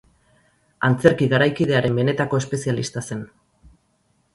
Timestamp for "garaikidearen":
1.35-2.01